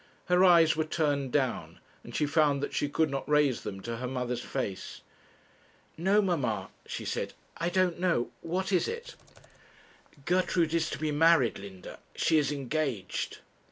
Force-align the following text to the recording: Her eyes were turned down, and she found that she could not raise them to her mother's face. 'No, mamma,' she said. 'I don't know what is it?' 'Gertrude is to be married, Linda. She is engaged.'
Her 0.29 0.43
eyes 0.43 0.75
were 0.75 0.83
turned 0.83 1.31
down, 1.31 1.79
and 2.03 2.15
she 2.15 2.25
found 2.25 2.63
that 2.63 2.73
she 2.73 2.89
could 2.89 3.11
not 3.11 3.29
raise 3.29 3.61
them 3.61 3.81
to 3.81 3.97
her 3.97 4.07
mother's 4.07 4.41
face. 4.41 5.01
'No, 5.95 6.23
mamma,' 6.23 6.69
she 6.87 7.05
said. 7.05 7.33
'I 7.57 7.69
don't 7.69 7.99
know 7.99 8.31
what 8.41 8.71
is 8.71 8.87
it?' 8.87 9.13
'Gertrude 10.25 10.73
is 10.73 10.89
to 10.89 10.97
be 10.97 11.11
married, 11.11 11.59
Linda. 11.59 11.99
She 12.15 12.39
is 12.39 12.51
engaged.' 12.51 13.41